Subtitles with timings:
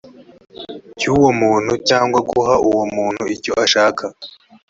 [0.99, 4.03] cy uwo muntu cyangwa guha uwo muntu icyo ashaka